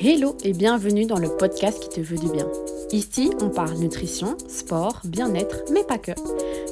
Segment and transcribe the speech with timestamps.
[0.00, 2.46] Hello et bienvenue dans le podcast qui te veut du bien.
[2.92, 6.12] Ici, on parle nutrition, sport, bien-être, mais pas que.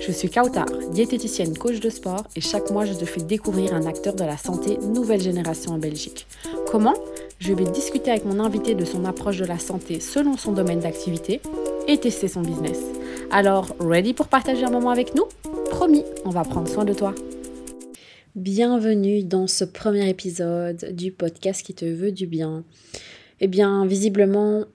[0.01, 3.85] Je suis Kautar, diététicienne coach de sport et chaque mois je te fais découvrir un
[3.85, 6.29] acteur de la santé nouvelle génération en Belgique.
[6.71, 6.95] Comment?
[7.41, 10.79] Je vais discuter avec mon invité de son approche de la santé selon son domaine
[10.79, 11.41] d'activité
[11.89, 12.79] et tester son business.
[13.33, 15.25] Alors, ready pour partager un moment avec nous?
[15.71, 17.13] Promis, on va prendre soin de toi.
[18.37, 22.65] Bienvenue dans ce premier épisode du podcast qui te veut du bien
[23.41, 24.67] eh bien, visiblement,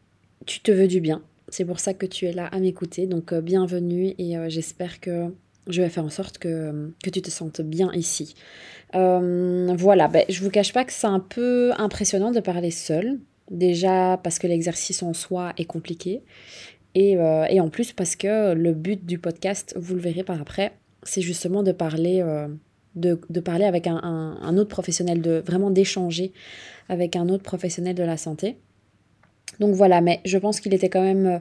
[0.48, 1.22] tu te veux du bien.
[1.48, 3.06] C'est pour ça que tu es là à m'écouter.
[3.06, 5.28] Donc, euh, bienvenue et euh, j'espère que
[5.68, 8.34] je vais faire en sorte que, tu te sentes bien ici.
[8.96, 13.20] Euh, voilà, ben, je vous cache pas que c'est un peu impressionnant de parler seul.
[13.52, 16.24] Déjà parce que l'exercice en soi est compliqué.
[16.96, 20.74] Et, et, en plus parce que le but du podcast, vous le verrez par après,
[21.04, 22.22] c'est justement de parler,
[22.96, 26.34] de, parler avec un, autre professionnel, de vraiment d'échanger
[26.90, 28.58] avec un autre professionnel de la santé.
[29.60, 31.40] Donc voilà, mais je pense qu'il était quand même euh,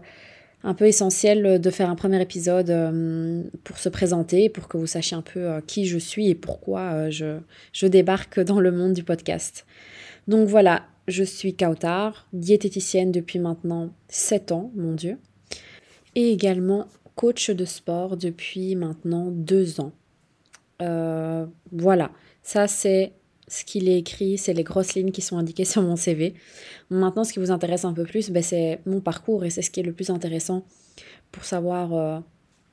[0.64, 4.86] un peu essentiel de faire un premier épisode euh, pour se présenter, pour que vous
[4.86, 7.38] sachiez un peu euh, qui je suis et pourquoi je,
[7.72, 9.64] je débarque dans le monde du podcast.
[10.28, 15.18] Donc voilà, je suis Kautar, diététicienne depuis maintenant 7 ans, mon Dieu,
[16.14, 19.92] et également coach de sport depuis maintenant 2 ans.
[20.80, 22.10] Voilà,
[22.42, 23.12] ça c'est
[23.50, 26.34] ce qu'il est écrit, c'est les grosses lignes qui sont indiquées sur mon CV.
[26.88, 29.70] Maintenant, ce qui vous intéresse un peu plus, ben, c'est mon parcours et c'est ce
[29.70, 30.64] qui est le plus intéressant
[31.32, 32.20] pour savoir euh,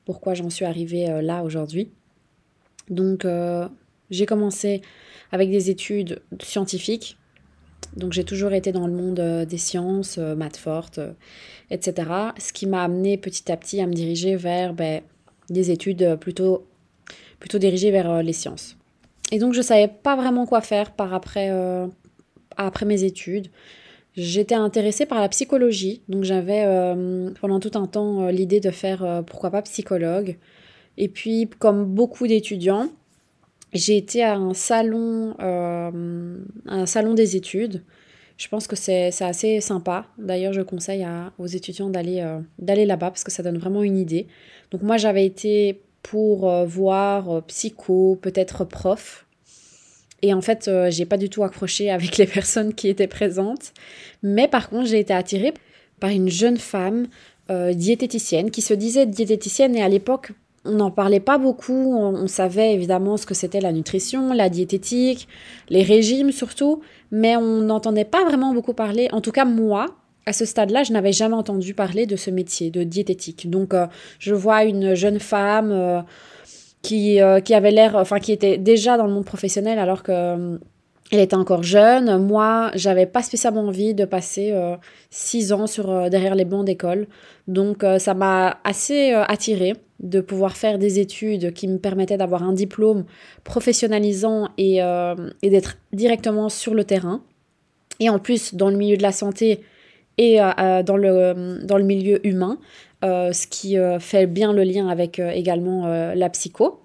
[0.06, 1.92] pourquoi j'en suis arrivée euh, là aujourd'hui.
[2.90, 3.68] Donc, euh,
[4.12, 4.82] j'ai commencé
[5.32, 7.18] avec des études scientifiques.
[7.96, 11.00] Donc, j'ai toujours été dans le monde des sciences, maths fortes,
[11.72, 12.12] etc.
[12.38, 15.02] Ce qui m'a amené petit à petit à me diriger vers ben,
[15.50, 16.68] des études plutôt,
[17.40, 18.78] plutôt dirigées vers les sciences.
[19.32, 21.88] Et donc je savais pas vraiment quoi faire par après, euh,
[22.56, 23.48] après mes études.
[24.16, 28.72] J'étais intéressée par la psychologie, donc j'avais euh, pendant tout un temps euh, l'idée de
[28.72, 30.38] faire pourquoi pas psychologue.
[30.98, 32.90] Et puis comme beaucoup d'étudiants,
[33.74, 37.84] j'ai été à un salon, un salon des études.
[38.38, 40.08] Je pense que c'est assez sympa.
[40.18, 41.06] D'ailleurs, je conseille
[41.38, 44.28] aux étudiants d'aller là-bas parce que ça donne vraiment une idée.
[44.72, 49.26] Donc moi, j'avais été pour euh, voir euh, psycho, peut-être prof.
[50.22, 53.74] Et en fait, euh, j'ai pas du tout accroché avec les personnes qui étaient présentes.
[54.24, 55.54] Mais par contre, j'ai été attirée
[56.00, 57.08] par une jeune femme
[57.50, 60.34] diététicienne qui se disait diététicienne et à l'époque,
[60.66, 61.96] on n'en parlait pas beaucoup.
[61.96, 65.30] On, savait évidemment ce que c'était la nutrition, la diététique,
[65.70, 69.08] les régimes surtout, mais on n'entendait pas vraiment beaucoup parler.
[69.14, 69.86] En tout cas, moi,
[70.28, 73.50] à ce stade-là, je n'avais jamais entendu parler de ce métier de diététique.
[73.50, 73.88] Donc, euh,
[74.20, 76.02] je vois une jeune femme euh,
[76.82, 80.60] qui, euh, qui avait l'air, enfin, qui était déjà dans le monde professionnel alors que
[81.10, 82.22] elle était encore jeune.
[82.22, 84.54] Moi, j'avais pas spécialement envie de passer
[85.10, 87.08] six ans sur derrière les bancs d'école.
[87.48, 89.72] Donc, ça m'a assez attirée
[90.02, 93.06] de pouvoir faire des études qui me permettaient d'avoir un diplôme
[93.46, 97.22] professionnalisant et, et d'être directement sur le terrain.
[98.02, 99.62] Et en plus, dans le milieu de la santé,
[100.18, 102.58] et euh, euh, dans, le, dans le milieu humain,
[103.04, 106.82] euh, ce qui fait bien le lien avec également la psycho.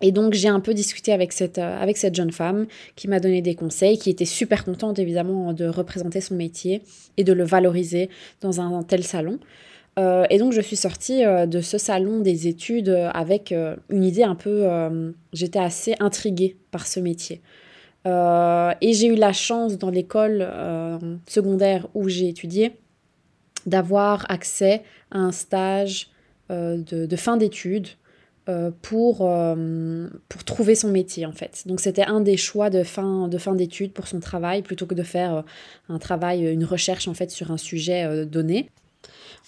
[0.00, 3.42] Et donc j'ai un peu discuté avec cette, avec cette jeune femme qui m'a donné
[3.42, 6.82] des conseils, qui était super contente évidemment de représenter son métier
[7.16, 8.10] et de le valoriser
[8.40, 9.38] dans un, tel salon.
[9.96, 13.54] et donc je suis sortie de ce salon des études avec
[13.88, 14.66] une idée un peu...
[15.32, 17.40] J'étais assez intriguée par ce métier.
[18.06, 22.76] Euh, et j'ai eu la chance dans l'école euh, secondaire où j'ai étudié
[23.66, 26.10] d'avoir accès à un stage
[26.50, 27.88] euh, de, fin d'études
[28.82, 29.26] pour,
[30.28, 31.62] pour trouver son métier en fait.
[31.64, 34.94] Donc c'était un des choix de fin, de fin d'études pour son travail plutôt que
[34.94, 35.44] de faire
[35.88, 38.68] un travail, une recherche en fait sur un sujet donné.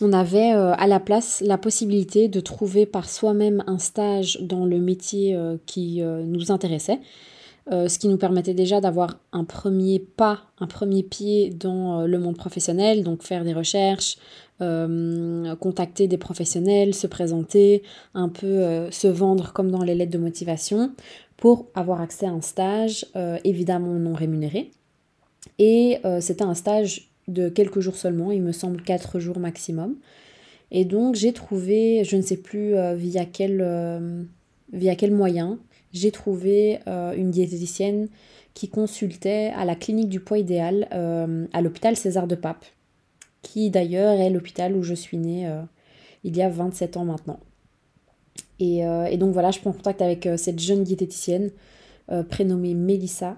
[0.01, 4.79] On avait à la place la possibilité de trouver par soi-même un stage dans le
[4.79, 7.01] métier qui nous intéressait
[7.73, 12.07] euh, ce qui nous permettait déjà d'avoir un premier pas, un premier pied dans euh,
[12.07, 14.19] le monde professionnel, donc faire des recherches,
[14.61, 17.83] euh, contacter des professionnels, se présenter,
[18.15, 20.93] un peu se vendre comme dans les lettres de motivation
[21.37, 23.05] pour avoir accès à un stage
[23.45, 24.71] évidemment non rémunéré.
[25.59, 29.97] Et c'était un stage de quelques jours seulement, il me semble 4 jours maximum.
[30.71, 33.59] Et donc j'ai trouvé, je ne sais plus via quel
[35.11, 35.59] moyen,
[35.97, 38.09] j'ai trouvé euh, une diététicienne
[38.53, 42.67] qui consultait à la clinique du poids idéal euh, à l'hôpital César de Pape,
[43.41, 45.63] qui d'ailleurs est l'hôpital où je suis née euh,
[46.23, 47.41] il y a 27 ans maintenant.
[48.59, 48.83] Et,
[49.19, 51.51] donc voilà, je prends contact avec cette jeune diététicienne
[52.31, 53.37] prénommée Mélissa.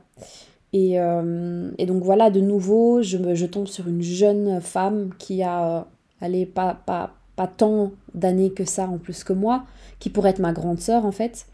[0.73, 5.89] Et, donc voilà, de nouveau, je, me, tombe sur une jeune femme qui a,
[6.21, 9.65] allez, pas, pas, pas tant d'années que ça en plus que moi,
[9.99, 11.47] qui pourrait être ma grande sœur en fait,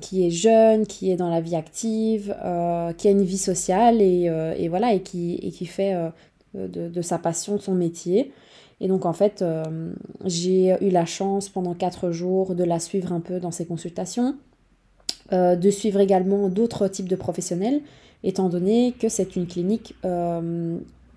[0.00, 4.00] qui est jeune, qui est dans la vie active, euh, qui a une vie sociale
[4.00, 6.10] et, euh, et voilà, et qui, et qui fait euh,
[6.54, 8.32] de, de, sa passion son métier.
[8.80, 9.44] Et donc en fait,
[10.24, 14.36] j'ai eu la chance pendant quatre jours de la suivre un peu dans ses consultations,
[15.32, 17.80] de suivre également d'autres types de professionnels,
[18.22, 19.96] étant donné que c'est une clinique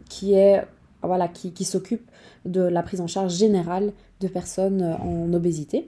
[0.09, 0.63] qui est
[1.03, 2.09] voilà, qui, qui s'occupe
[2.45, 5.87] de la prise en charge générale de personnes en obésité.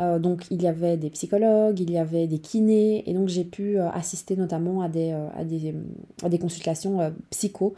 [0.00, 3.44] Euh, donc il y avait des psychologues, il y avait des kinés, et donc j'ai
[3.44, 5.74] pu euh, assister notamment à des, euh, à des,
[6.22, 7.74] à des consultations psycho,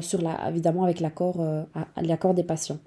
[0.00, 1.44] sur la, évidemment avec l'accord
[2.02, 2.78] l'accord des patients.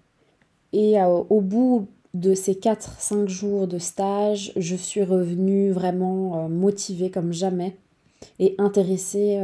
[0.74, 7.32] Et au bout de ces 4-5 jours de stage, je suis revenue vraiment motivée comme
[7.32, 7.78] jamais
[8.38, 9.42] et intéressée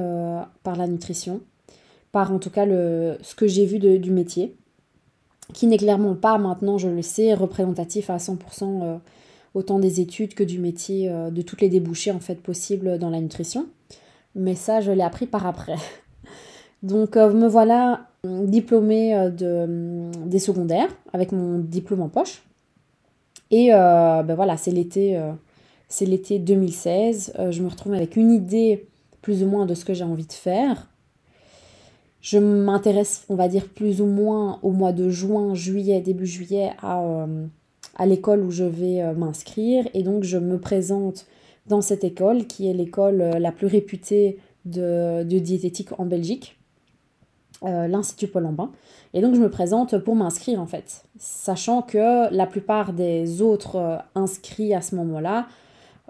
[0.63, 1.39] par la nutrition,
[2.11, 4.57] par en tout cas le, ce que j'ai vu de, du métier,
[5.53, 8.99] qui n'est clairement pas maintenant, je le sais, représentatif à 100%
[9.55, 13.09] autant des études que du métier, euh, de toutes les débouchés en fait possibles dans
[13.09, 13.65] la nutrition.
[14.35, 15.77] Mais ça, je l'ai appris par après.
[16.83, 22.43] Donc euh, me voilà diplômée euh, de, des secondaires avec mon diplôme en poche.
[23.51, 25.21] Et ben voilà, c'est l'été,
[25.87, 27.33] c'est l'été 2016.
[27.51, 28.87] je me retrouve avec une idée
[29.21, 30.89] plus ou moins de ce que j'ai envie de faire.
[32.21, 36.71] Je m'intéresse, on va dire, plus ou moins au mois de juin, juillet, début juillet,
[36.81, 37.27] à,
[37.95, 41.25] à l'école où je vais euh, m'inscrire et donc je me présente
[41.67, 46.59] dans cette école qui est l'école euh, la plus réputée de, diététique en Belgique,
[47.63, 48.71] euh, l'Institut Paul Lambin.
[49.13, 53.99] Et donc je me présente pour m'inscrire en fait, sachant que la plupart des autres
[54.13, 55.47] inscrits à ce moment-là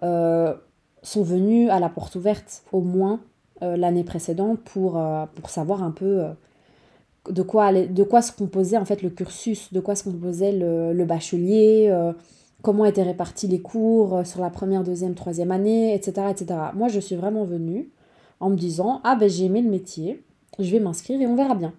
[0.01, 3.19] sont venus à la porte ouverte au moins
[3.61, 5.01] l'année précédente pour,
[5.35, 6.25] pour savoir un peu
[7.30, 11.06] de quoi, de quoi se composait en fait le cursus, de quoi se composait le,
[11.06, 12.13] bachelier, euh,
[12.62, 16.60] comment étaient répartis les cours euh, sur la première, deuxième, troisième année, etc., etc.
[16.74, 17.89] Moi, je suis vraiment venue
[18.39, 20.24] en me disant ah ben j'ai aimé le métier,
[20.60, 21.74] je vais m'inscrire et on verra bien.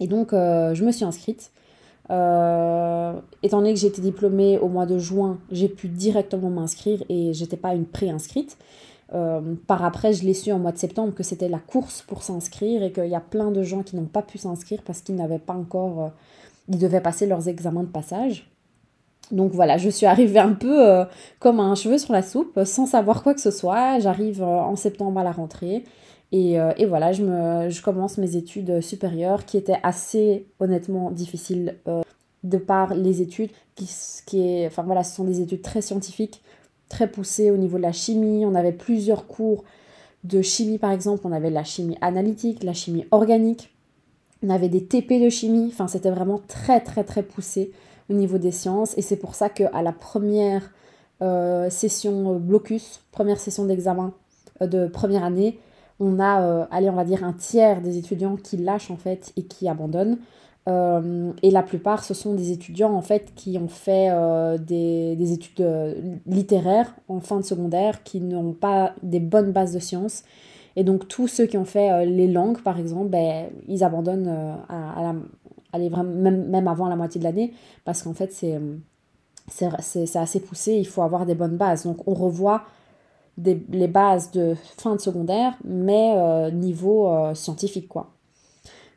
[0.00, 1.50] Et donc euh, je me suis inscrite.
[2.10, 3.22] étant
[3.58, 7.74] donné que j'étais diplômée au mois de juin, j'ai pu directement m'inscrire et j'étais pas
[7.74, 8.56] une pré-inscrite.
[9.14, 12.22] Euh, par après, je l'ai su en mois de septembre que c'était la course pour
[12.22, 15.14] s'inscrire et qu'il y a plein de gens qui n'ont pas pu s'inscrire parce qu'ils
[15.14, 16.02] n'avaient pas encore.
[16.02, 16.08] Euh,
[16.68, 18.50] ils devaient passer leurs examens de passage.
[19.30, 21.04] Donc voilà, je suis arrivée un peu euh,
[21.38, 23.98] comme un cheveu sur la soupe, sans savoir quoi que ce soit.
[24.00, 25.84] J'arrive en septembre à la rentrée.
[26.32, 31.76] Et, et voilà, je, me, je commence mes études supérieures qui étaient assez honnêtement difficiles
[32.42, 33.88] de par les études qui,
[34.26, 36.42] qui est, enfin voilà, ce sont des études très scientifiques
[36.88, 38.44] très poussé au niveau de la chimie.
[38.44, 39.64] On avait plusieurs cours
[40.24, 41.22] de chimie, par exemple.
[41.24, 43.74] On avait la chimie analytique, la chimie organique.
[44.42, 45.70] On avait des TP de chimie.
[45.72, 47.72] Enfin, c'était vraiment très, très, très poussé
[48.10, 48.96] au niveau des sciences.
[48.98, 50.72] Et c'est pour ça qu'à la première
[51.22, 54.12] euh, session blocus, première session d'examen
[54.62, 55.58] euh, de première année,
[56.00, 59.32] on a, euh, allez, on va dire un tiers des étudiants qui lâchent en fait
[59.36, 60.18] et qui abandonnent.
[60.66, 65.14] Euh, et la plupart, ce sont des étudiants en fait qui ont fait euh, des,
[65.14, 69.78] des, études euh, littéraires en fin de secondaire, qui n'ont pas des bonnes bases de
[69.78, 70.24] sciences.
[70.76, 74.28] Et donc tous ceux qui ont fait les langues, par exemple, ben, ils abandonnent
[74.68, 75.12] à,
[75.72, 77.52] à, la, même, même avant la moitié de l'année,
[77.84, 78.58] parce qu'en fait c'est,
[79.48, 81.84] c'est, assez poussé, il faut avoir des bonnes bases.
[81.84, 82.64] Donc on revoit
[83.38, 88.13] des, les bases de fin de secondaire, mais niveau scientifique quoi.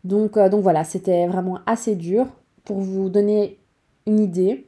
[0.08, 2.28] Donc, euh, donc voilà, c'était vraiment assez dur.
[2.64, 3.60] Pour vous donner
[4.06, 4.68] une idée,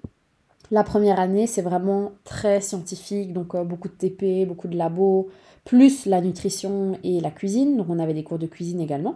[0.70, 5.30] la première année, c'est vraiment très scientifique, donc euh, beaucoup de TP, beaucoup de labos,
[5.64, 7.78] plus la nutrition et la cuisine.
[7.78, 9.16] Donc on avait des cours de cuisine également.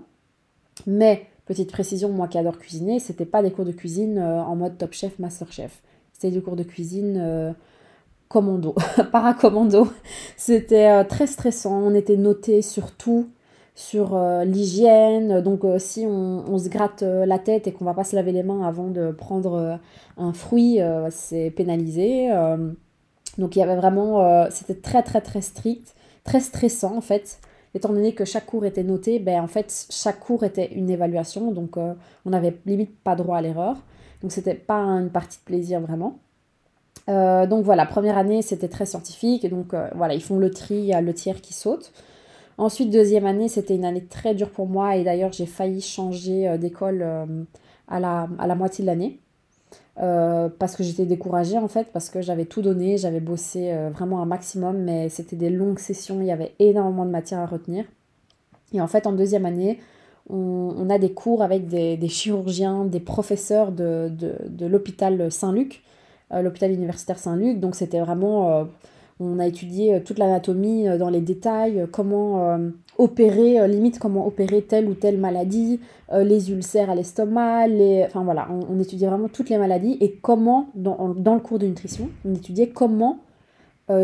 [0.87, 4.55] Mais, petite précision, moi qui adore cuisiner, c'était pas des cours de cuisine euh, en
[4.55, 5.81] mode top chef, master chef.
[6.13, 7.53] C'était des cours de cuisine
[8.29, 8.75] commando,
[9.11, 9.89] paracommando.
[10.37, 13.27] C'était très stressant, on était noté sur tout
[13.75, 15.41] sur euh, l'hygiène.
[15.41, 18.31] Donc euh, si on, se gratte euh, la tête et qu'on va pas se laver
[18.31, 19.79] les mains avant de prendre
[20.17, 22.29] un fruit, c'est pénalisé.
[23.37, 27.39] donc il y avait vraiment, c'était très très très strict, très stressant en fait.
[27.75, 31.51] Étant donné que chaque cours était noté, ben en fait chaque cours était une évaluation,
[31.51, 33.77] donc on n'avait limite pas droit à l'erreur.
[34.21, 36.19] Donc c'était pas une partie de plaisir vraiment.
[37.07, 40.85] donc voilà, première année c'était très scientifique, et donc voilà, ils font le tri, il
[40.85, 41.91] y a le tiers qui saute.
[42.57, 46.47] Ensuite, deuxième année, c'était une année très dure pour moi et d'ailleurs, j'ai failli changer
[46.47, 47.25] euh, d'école euh,
[47.87, 49.19] à la, à la moitié de l'année.
[50.01, 54.23] Euh, parce que j'étais découragée en fait, parce que j'avais tout donné, j'avais bossé vraiment
[54.23, 57.85] un maximum, mais c'était des longues sessions, il y avait énormément de matière à retenir.
[58.73, 59.79] Et en fait, en deuxième année,
[60.31, 64.11] on, a des cours avec des, chirurgiens, des professeurs de,
[64.61, 65.83] l'hôpital Saint-Luc,
[66.31, 67.59] l'hôpital universitaire Saint-Luc.
[67.59, 68.67] Donc c'était vraiment,
[69.19, 72.57] on a étudié toute l'anatomie dans les détails, comment
[72.97, 75.79] opérer, limite comment opérer telle ou telle maladie,
[76.11, 78.03] les ulcères à l'estomac, les...
[78.05, 82.09] enfin voilà, on, étudiait vraiment toutes les maladies et comment, dans, le cours de nutrition,
[82.25, 83.19] on étudiait comment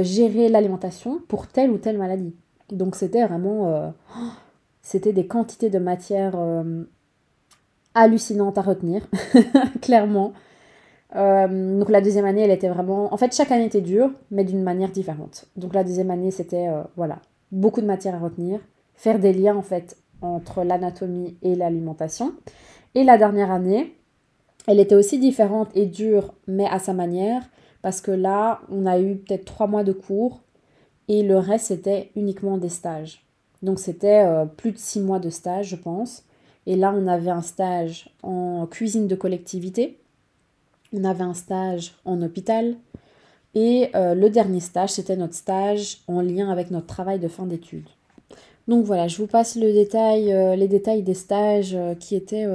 [0.02, 2.34] gérer l'alimentation pour telle ou telle maladie.
[2.72, 3.92] Donc c'était vraiment
[4.90, 6.84] c'était des quantités de matière euh,
[7.94, 9.08] hallucinantes à retenir,
[9.82, 10.34] clairement.
[11.16, 13.14] Euh, donc la deuxième année, elle était vraiment...
[13.14, 15.46] En fait, chaque année était dure, mais d'une manière différente.
[15.56, 17.20] Donc la deuxième année, c'était, euh, voilà,
[17.52, 18.60] beaucoup de matière à retenir,
[18.96, 22.34] faire des liens, en fait, entre l'anatomie et l'alimentation.
[22.96, 23.96] Et la dernière année,
[24.68, 27.42] elle était aussi différente et dure, mais à sa manière,
[27.82, 30.42] parce que là, on a eu peut-être trois mois de cours,
[31.08, 33.26] et le reste, c'était uniquement des stages.
[33.62, 36.24] Donc c'était euh, plus de six mois de stage, je pense.
[36.66, 39.99] Et là, on avait un stage en cuisine de collectivité.
[40.94, 42.76] On avait un stage en hôpital.
[43.56, 47.46] Et euh, le dernier stage, c'était notre stage en lien avec notre travail de fin
[47.46, 47.90] d'études.
[48.68, 52.46] Donc voilà, je vous passe le détail, euh, les détails des stages qui étaient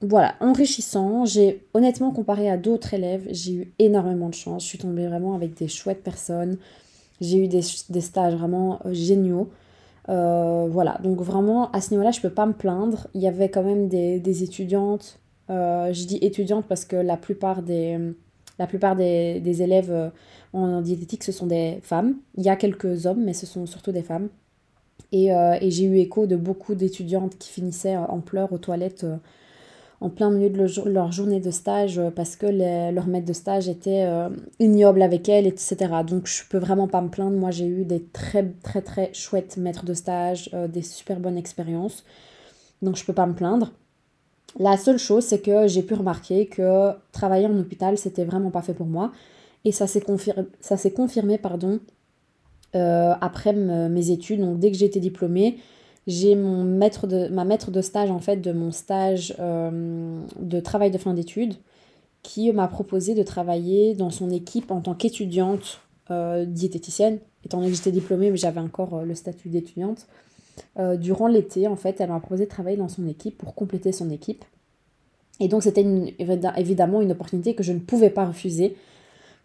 [0.00, 1.24] voilà, enrichissants.
[1.24, 4.64] J'ai honnêtement comparé à d'autres élèves, j'ai eu énormément de chance.
[4.64, 6.58] Je suis tombée vraiment avec des chouettes personnes.
[7.20, 9.48] J'ai eu des, des stages vraiment géniaux.
[10.10, 13.06] Euh, voilà, donc vraiment à ce niveau-là, je peux pas me plaindre.
[13.14, 15.18] Il y avait quand même des, étudiantes,
[15.50, 17.98] euh, je dis étudiantes parce que la plupart des,
[18.58, 20.10] la plupart des, élèves euh,
[20.52, 22.16] en, diététique, ce sont des femmes.
[22.36, 24.28] Il y a quelques hommes, mais ce sont surtout des femmes.
[25.12, 29.06] Et, et j'ai eu écho de beaucoup d'étudiantes qui finissaient en pleurs aux toilettes
[30.04, 32.46] en plein milieu de leur journée de stage euh, parce que
[32.92, 34.28] leur maître de stage était euh,
[34.60, 35.76] ignoble avec elle, etc.
[36.06, 37.36] Donc je peux vraiment pas me plaindre.
[37.36, 41.38] Moi j'ai eu des très très très chouettes maîtres de stage, euh, des super bonnes
[41.38, 42.04] expériences.
[42.82, 43.72] Donc je peux pas me plaindre.
[44.58, 48.62] La seule chose c'est que j'ai pu remarquer que travailler en hôpital c'était vraiment pas
[48.62, 49.12] fait pour moi.
[49.64, 51.80] Et ça s'est confirmé, ça confirmé pardon,
[52.74, 54.40] après mes études.
[54.40, 55.58] Donc dès que été diplômée,
[56.06, 60.60] j'ai mon maître de, ma maître de stage en fait de mon stage euh, de
[60.60, 61.54] travail de fin d'études
[62.22, 65.80] qui m'a proposé de travailler dans son équipe en tant qu'étudiante
[66.10, 70.06] euh, diététicienne, étant donné que j'étais diplômée mais j'avais encore euh, le statut d'étudiante.
[70.98, 74.10] Durant l'été, en fait, elle m'a proposé de travailler dans son équipe pour compléter son
[74.10, 74.44] équipe.
[75.40, 75.84] Et donc c'était
[76.56, 78.76] évidemment une opportunité que je ne pouvais pas refuser.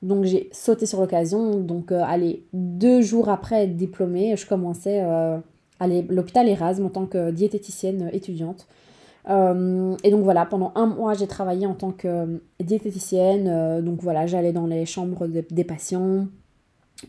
[0.02, 1.60] Donc j'ai sauté sur l'occasion.
[1.60, 7.32] Donc allez, deux jours après être diplômée, je commençais à l'hôpital Erasme en tant que
[7.32, 8.68] diététicienne étudiante.
[9.30, 13.48] Euh, et donc voilà, pendant un mois, j'ai travaillé en tant que diététicienne.
[13.48, 16.28] Euh, donc voilà, j'allais dans les chambres des patients,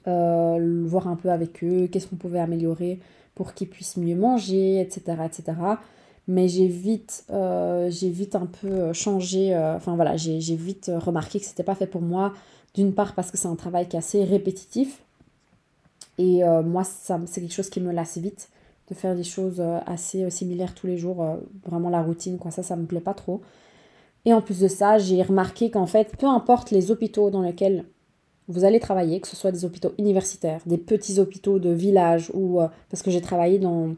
[0.07, 3.01] euh, voir un peu avec eux, qu'est-ce qu'on pouvait améliorer
[3.35, 5.19] pour qu'ils puissent mieux manger, etc.
[5.25, 5.59] etc.
[6.29, 11.63] Mais j'ai vite, j'ai vite un peu changé, enfin voilà, j'ai vite remarqué que c'était
[11.65, 12.33] pas fait pour moi.
[12.75, 15.03] D'une part parce que c'est un travail qui est assez répétitif.
[16.19, 18.49] Et moi, c'est quelque chose qui me lasse vite
[18.91, 22.39] de faire des choses euh, assez euh, similaires tous les jours, euh, vraiment la routine,
[22.39, 23.41] quoi, ça, ça me plaît pas trop.
[24.25, 27.85] Et en plus de ça, j'ai remarqué qu'en fait, peu importe les hôpitaux dans lesquels
[28.51, 32.61] vous allez travailler, que ce soit des hôpitaux universitaires, des petits hôpitaux de village, ou
[32.91, 33.95] parce que j'ai travaillé dans,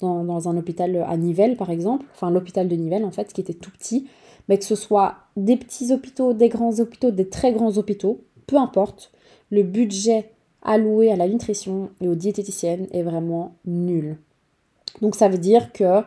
[0.00, 3.54] dans, un hôpital à Nivelles, par exemple, enfin l'hôpital de Nivelles, en fait, qui était
[3.54, 4.08] tout petit,
[4.48, 8.56] mais que ce soit des petits hôpitaux, des grands hôpitaux, des très grands hôpitaux, peu
[8.56, 9.12] importe,
[9.50, 10.30] le budget
[10.62, 14.16] alloué à la nutrition et aux diététiciennes est vraiment nul.
[15.00, 16.02] Donc ça veut dire que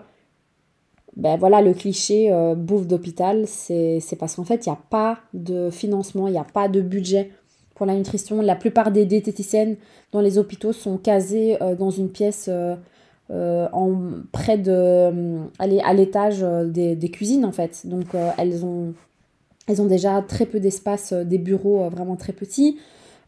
[1.16, 5.20] ben voilà, le cliché euh, bouffe d'hôpital, c'est parce qu'en fait, il n'y a pas
[5.34, 7.32] de financement, il n'y a pas de budget
[7.78, 8.42] pour la nutrition.
[8.42, 9.78] La plupart des diététiciennes
[10.12, 13.94] dans les hôpitaux sont casées euh, dans une pièce euh, en,
[14.34, 17.86] près de, à l'étage des, des, cuisines, en fait.
[17.86, 18.08] Donc,
[18.38, 18.94] elles, ont,
[19.68, 22.78] elles ont déjà très peu d'espace, des bureaux vraiment très petits.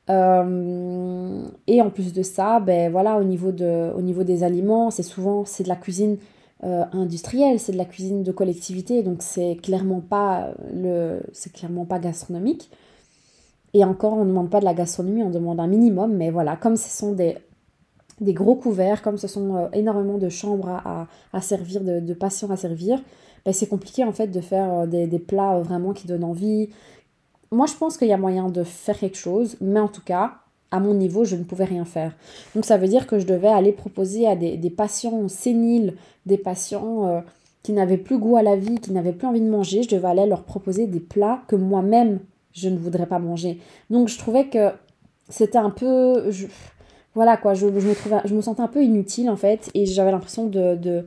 [0.10, 4.90] Euh, et en plus de ça, ben voilà, au niveau, de, au niveau des aliments,
[4.90, 6.18] c'est souvent c'est de la cuisine
[6.64, 11.86] euh, industrielle, c'est de la cuisine de collectivité, donc c'est clairement pas le, c'est clairement
[11.86, 12.72] pas gastronomique.
[13.74, 16.56] Et encore, on ne demande pas de la gastronomie, on demande un minimum, mais voilà,
[16.56, 17.38] comme ce sont des,
[18.20, 22.50] des gros couverts, comme ce sont euh, énormément de chambres à, à, servir, de, patients
[22.50, 23.02] à servir,
[23.46, 26.70] ben c'est compliqué en fait de faire des, des plats vraiment qui donnent envie,
[27.52, 30.34] moi, je pense qu'il y a moyen de faire quelque chose, mais en tout cas,
[30.70, 32.16] à mon niveau, je ne pouvais rien faire.
[32.54, 35.96] Donc ça veut dire que je devais aller proposer à des, patients séniles,
[36.28, 37.22] des patients euh,
[37.64, 40.08] qui n'avaient plus goût à la vie, qui n'avaient plus envie de manger, je devais
[40.08, 42.20] aller leur proposer des plats que moi-même,
[42.54, 43.60] je ne voudrais pas manger.
[43.90, 44.72] Donc je trouvais que
[45.30, 46.30] c'était un peu...
[47.16, 50.12] voilà quoi, je, me trouvais, je me sentais un peu inutile en fait et j'avais
[50.12, 51.06] l'impression de, de,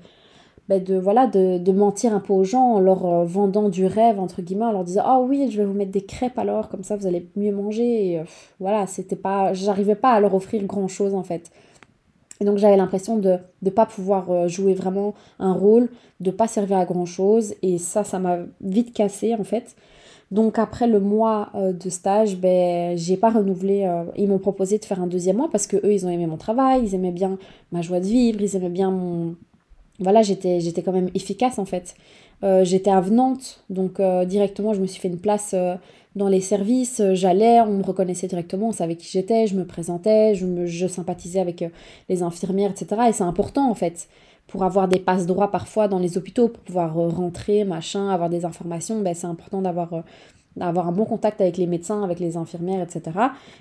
[0.68, 4.20] ben, de, voilà, de, mentir un peu aux gens en leur euh, vendant du rêve
[4.20, 6.84] entre guillemets, en leur disant ah oui je vais vous mettre des crêpes alors comme
[6.84, 8.22] ça vous allez mieux manger et
[8.60, 11.50] voilà c'était pas, j'arrivais pas à leur offrir grand chose en fait.
[12.40, 16.78] Et donc j'avais l'impression de ne pas pouvoir jouer vraiment un rôle, de pas servir
[16.78, 19.76] à grand chose et ça ça m'a vite cassé en fait.
[20.32, 23.84] Donc après le mois euh, de stage, ben j'ai pas renouvelé.
[23.84, 26.26] Euh, ils m'ont proposé de faire un deuxième mois parce que eux ils ont aimé
[26.26, 27.38] mon travail, ils aimaient bien
[27.70, 29.36] ma joie de vivre, ils aimaient bien mon.
[30.00, 31.94] Voilà, j'étais j'étais quand même efficace en fait.
[32.44, 35.54] Euh, j'étais avenante, donc directement je me suis fait une place
[36.16, 37.02] dans les services.
[37.12, 41.62] J'allais, on me reconnaissait directement, on savait qui j'étais, je me présentais, je, sympathisais avec
[42.08, 43.02] les infirmières, etc.
[43.10, 44.08] Et c'est important en fait
[44.52, 48.28] pour avoir des passes droits parfois dans les hôpitaux, pour pouvoir euh, rentrer, machin, avoir
[48.28, 50.00] des informations, ben, c'est important d'avoir euh,
[50.56, 53.18] d'avoir un bon contact avec les médecins, avec les infirmières, etc.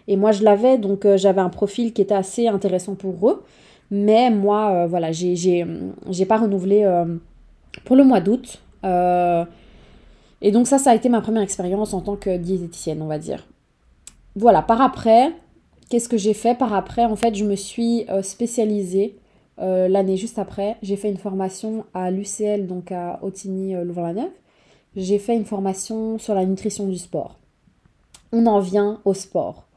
[0.09, 3.41] Et moi, je l'avais, donc euh, j'avais un profil qui était assez intéressant pour eux.
[3.89, 6.89] Mais moi, voilà, j'ai, j'ai, pas renouvelé
[7.83, 8.61] pour le mois d'août.
[8.85, 13.17] et donc ça, ça a été ma première expérience en tant que diététicienne, on va
[13.17, 13.45] dire.
[14.37, 15.33] Voilà, par après,
[15.89, 16.57] qu'est-ce que j'ai fait?
[16.57, 19.17] Par après, en fait, je me suis spécialisée
[19.61, 24.31] euh, l'année juste après, j'ai fait une formation à l'UCL, donc à Otigny-Louvain-la-Neuve.
[24.95, 27.37] J'ai fait une formation sur la nutrition du sport.
[28.31, 29.67] On en vient au sport.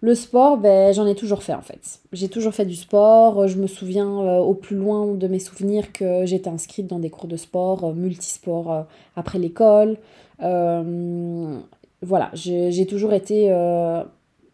[0.00, 2.00] Le sport, ben, j'en ai toujours fait en fait.
[2.12, 3.48] J'ai toujours fait du sport.
[3.48, 7.10] Je me souviens euh, au plus loin de mes souvenirs que j'étais inscrite dans des
[7.10, 9.98] cours de sport, euh, multisport après l'école.
[10.40, 13.48] voilà, j'ai toujours été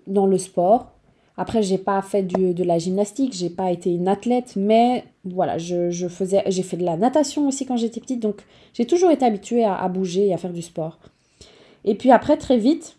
[0.07, 0.93] dans le sport.
[1.37, 6.09] Après, j'ai pas fait de la gymnastique, j'ai pas été une athlète, mais voilà, je,
[6.09, 8.43] faisais, j'ai fait de la natation aussi quand j'étais petite, donc
[8.75, 10.99] j'ai toujours été habituée à, bouger et à faire du sport.
[11.85, 12.97] Et puis après, très vite,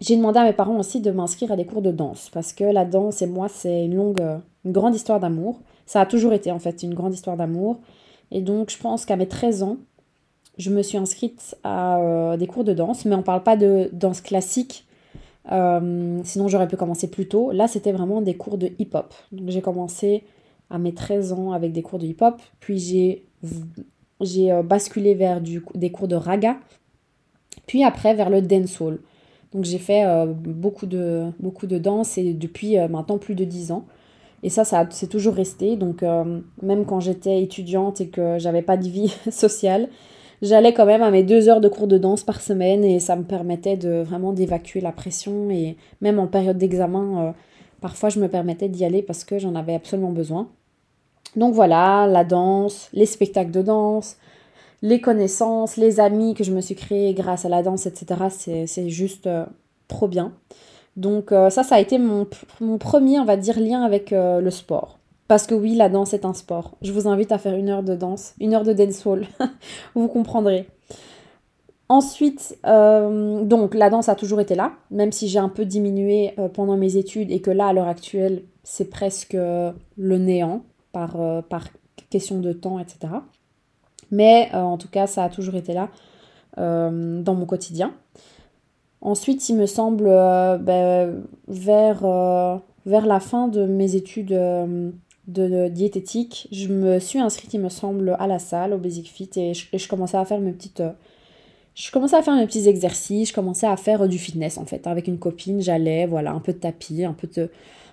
[0.00, 2.64] j'ai demandé à mes parents aussi de m'inscrire à des cours de danse, parce que
[2.64, 4.22] la danse et moi, c'est une longue,
[4.64, 5.60] une grande histoire d'amour.
[5.86, 7.80] Ça a toujours été en fait une grande histoire d'amour.
[8.30, 9.76] Et donc, je pense qu'à mes 13 ans,
[10.58, 13.88] je me suis inscrite à euh, des cours de danse, mais on parle pas de
[13.92, 14.84] danse classique
[15.50, 17.50] euh, sinon, j'aurais pu commencer plus tôt.
[17.52, 19.14] Là, c'était vraiment des cours de hip-hop.
[19.32, 20.24] Donc, j'ai commencé
[20.68, 22.40] à mes 13 ans avec des cours de hip-hop.
[22.60, 23.24] Puis, j'ai,
[24.20, 26.56] j'ai euh, basculé vers du, des cours de raga.
[27.66, 28.98] Puis après, vers le dancehall.
[29.52, 33.72] Donc, j'ai fait euh, beaucoup, de, beaucoup de danse et depuis maintenant plus de 10
[33.72, 33.86] ans.
[34.42, 35.76] Et ça, ça c'est toujours resté.
[35.76, 36.02] Donc,
[36.62, 39.88] même quand j'étais étudiante et que j'avais pas de vie sociale,
[40.42, 43.16] j'allais quand même à mes deux heures de cours de danse par semaine et ça
[43.16, 47.32] me permettait de vraiment d'évacuer la pression et même en période d'examen, euh,
[47.80, 50.48] parfois je me permettais d'y aller parce que j'en avais absolument besoin.
[51.36, 54.16] Donc voilà, la danse, les spectacles de danse,
[54.82, 58.66] les connaissances, les amis que je me suis créés grâce à la danse, etc.
[58.66, 59.44] C'est juste euh,
[59.88, 60.32] trop bien.
[60.96, 62.26] Donc euh, ça, ça a été mon,
[62.60, 64.99] mon, premier, on va dire, lien avec le sport.
[65.30, 66.76] Parce que oui, la danse est un sport.
[66.82, 69.28] Je vous invite à faire une heure de danse, une heure de dancehall.
[69.94, 70.66] vous comprendrez.
[71.88, 76.34] Ensuite, euh, donc la danse a toujours été là, même si j'ai un peu diminué
[76.40, 81.20] euh, pendant mes études et que là, à l'heure actuelle, c'est presque le néant par,
[81.20, 81.68] euh, par
[82.10, 83.12] question de temps, etc.
[84.10, 85.90] Mais en tout cas, ça a toujours été là
[86.56, 87.94] dans mon quotidien.
[89.00, 92.00] Ensuite, il me semble, ben, vers,
[92.84, 94.36] vers la fin de mes études
[95.32, 99.30] de, diététique, je me suis inscrite, il me semble, à la salle, au Basic Fit,
[99.36, 100.80] et je, commençais à faire mes petites.
[100.80, 100.90] Euh,
[101.74, 104.86] je commençais à faire mes petits exercices, je commençais à faire du fitness en fait.
[104.86, 107.48] Avec une copine, j'allais, voilà, un peu de tapis, un peu de,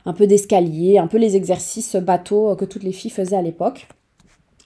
[0.05, 3.87] un peu d'escalier, un peu les exercices bateaux que toutes les filles faisaient à l'époque.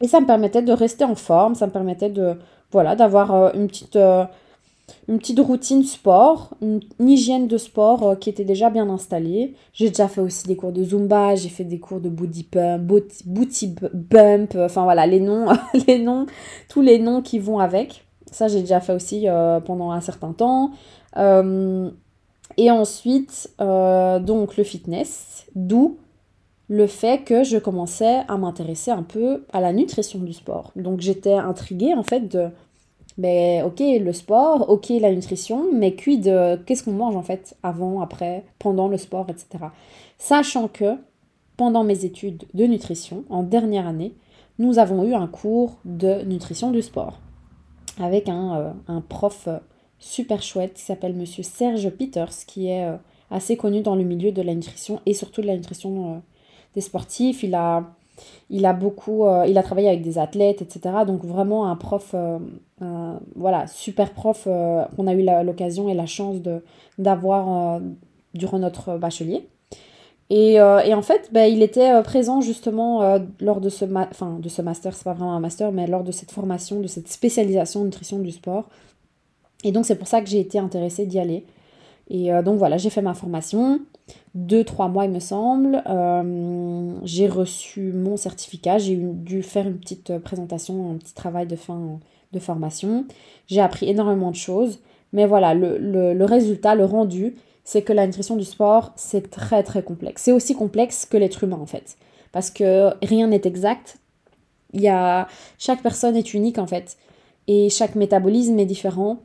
[0.02, 2.36] Et ça me permettait de rester en forme, ça me permettait de,
[2.72, 4.26] voilà, d'avoir euh, une petite, euh,
[5.08, 9.56] une petite routine sport, une, hygiène de sport euh, qui était déjà bien installée.
[9.74, 12.92] J'ai déjà fait aussi des cours de Zumba, j'ai fait des cours de booty pump,
[13.26, 15.48] booty bump, euh, enfin voilà, les noms,
[15.88, 16.26] les noms,
[16.70, 18.06] tous les noms qui vont avec.
[18.32, 20.72] Ça, j'ai déjà fait aussi euh, pendant un certain temps.
[21.16, 25.98] et ensuite, donc le fitness, d'où
[26.72, 30.72] le fait que je commençais à m'intéresser un peu à la nutrition du sport.
[30.78, 32.48] Donc j'étais intriguée en fait de
[33.22, 37.56] ben, ok, le sport, ok, la nutrition, mais quid de qu'est-ce qu'on mange en fait
[37.62, 39.66] avant, après, pendant le sport, etc.
[40.18, 40.98] Sachant que
[41.56, 44.14] pendant mes études de nutrition, en dernière année,
[44.58, 47.20] nous avons eu un cours de nutrition du sport
[48.00, 49.60] avec un, euh, un prof euh,
[50.00, 52.98] super chouette qui s'appelle Monsieur Serge Peters, qui est euh,
[53.30, 56.22] assez connu dans le milieu de la nutrition et surtout de la nutrition
[56.74, 57.44] des sportifs.
[57.44, 57.86] Il a
[58.52, 61.06] il a beaucoup, euh, il a travaillé avec des athlètes, etc.
[61.08, 62.38] Donc vraiment un prof, euh,
[63.36, 66.38] voilà, super prof euh, qu'on a eu l'occasion et la chance
[66.98, 67.80] d'avoir
[68.34, 69.48] durant notre bachelier.
[70.30, 74.62] Et, et en fait, bah, il était présent justement lors de ce, enfin, de ce
[74.62, 78.20] master, c'est pas vraiment un master, mais lors de cette formation, de cette spécialisation nutrition
[78.20, 78.70] du sport.
[79.66, 81.46] Et donc c'est pour ça que j'ai été intéressée d'y aller.
[82.10, 83.82] Et donc voilà, j'ai fait ma formation,
[84.36, 85.84] deux, trois mois il me semble.
[87.04, 92.00] j'ai reçu mon certificat, j'ai dû faire une petite présentation, un petit travail de fin
[92.32, 93.06] de formation.
[93.48, 94.80] J'ai appris énormément de choses.
[95.14, 99.30] Mais voilà, le, le, le résultat, le rendu, c'est que la nutrition du sport, c'est
[99.30, 100.24] très très complexe.
[100.24, 101.98] C'est aussi complexe que l'être humain en fait.
[102.32, 103.98] Parce que rien n'est exact.
[104.74, 105.28] Il y a...
[105.58, 106.98] Chaque personne est unique en fait.
[107.48, 109.18] Et chaque métabolisme est différent.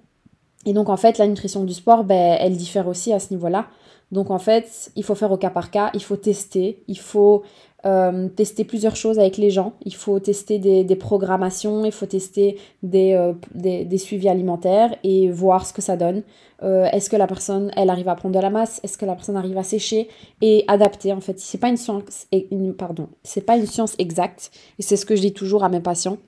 [0.65, 3.67] Et donc en fait, la nutrition du sport, ben, elle diffère aussi à ce niveau-là.
[4.13, 7.43] Donc en fait, il faut faire au cas par cas, il faut tester, il faut
[7.87, 9.75] euh, tester plusieurs choses avec les gens.
[9.85, 12.59] Il faut tester des, programmations, il faut tester
[12.95, 16.23] euh, des, des, suivis alimentaires et voir ce que ça donne.
[16.63, 18.81] Euh, est-ce que la personne, elle arrive à prendre de la masse?
[18.83, 20.09] Est-ce que la personne arrive à sécher
[20.41, 21.39] Et adapter, en fait?
[21.39, 24.51] C'est pas une science, une, pardon, c'est pas une science exacte.
[24.81, 26.19] Et c'est ce que je dis toujours à mes patients.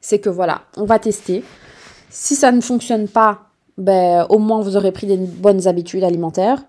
[0.00, 1.44] C'est que voilà, on va tester.
[2.10, 3.47] Si ça ne fonctionne pas,
[3.78, 6.64] ben, au moins vous aurez pris des bonnes habitudes alimentaires.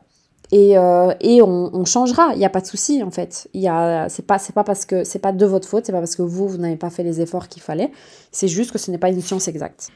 [0.51, 3.47] Et, euh, et on, changera, il n'y a pas de souci en fait.
[3.53, 3.71] Il
[4.09, 6.23] c'est pas, c'est pas parce que c'est pas de votre faute, c'est pas parce que
[6.23, 7.91] vous, vous n'avez pas fait les efforts qu'il fallait.
[8.31, 9.89] C'est juste que ce n'est pas une science exacte.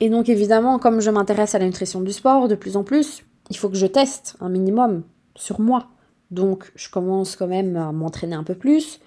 [0.00, 3.22] Et donc évidemment, comme je m'intéresse à la nutrition du sport de plus en plus,
[3.50, 5.04] il faut que je teste un minimum
[5.36, 5.86] sur moi.
[6.32, 8.98] Donc je commence quand même à m'entraîner un peu plus.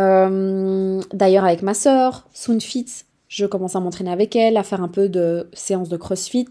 [0.00, 2.86] Euh, d'ailleurs avec ma sœur, Soonfit,
[3.28, 6.48] je commence à m'entraîner avec elle, à faire un peu de séances de CrossFit.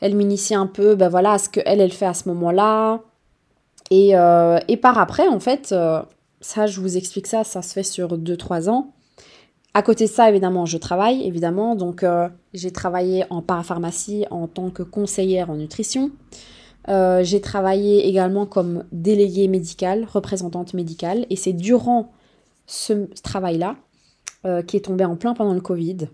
[0.00, 3.00] Elle m'initie un peu ben voilà, à ce qu'elle, elle fait à ce moment-là.
[3.90, 6.02] Et, euh, et, par après, en fait, euh,
[6.40, 8.92] ça, je vous explique ça, ça se fait sur 2-3 ans.
[9.74, 11.76] À côté de ça, évidemment, je travaille, évidemment.
[11.76, 16.10] Donc, euh, j'ai travaillé en parapharmacie en tant que conseillère en nutrition.
[16.88, 21.26] j'ai travaillé également comme déléguée médicale, représentante médicale.
[21.30, 22.12] Et c'est durant
[22.66, 23.76] ce travail-là,
[24.66, 26.08] qui est tombé en plein pendant le Covid,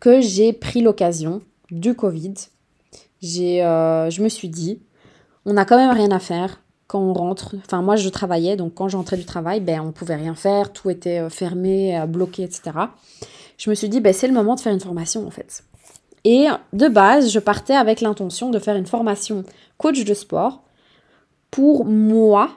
[0.00, 2.34] que j'ai pris l'occasion du Covid
[3.20, 4.80] j'ai, euh, je me suis dit,
[5.44, 7.54] on n'a quand même rien à faire quand on rentre.
[7.64, 10.90] Enfin, moi, je travaillais, donc quand j'entrais du travail, ben, on pouvait rien faire, tout
[10.90, 12.70] était euh, fermé, euh, bloqué, etc.
[13.56, 15.64] Je me suis dit, ben, c'est le moment de faire une formation, en fait.
[16.24, 19.44] Et de base, je partais avec l'intention de faire une formation
[19.76, 20.62] coach de sport
[21.50, 22.50] pour moi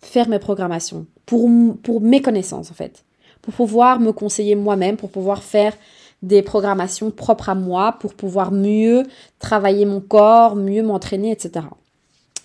[0.00, 1.48] faire mes programmations, pour,
[1.82, 3.04] pour mes connaissances, en fait.
[3.40, 5.74] Pour pouvoir me conseiller moi-même, pour pouvoir faire
[6.22, 9.04] des programmations propres à moi pour pouvoir mieux
[9.38, 11.66] travailler mon corps, mieux m'entraîner, etc.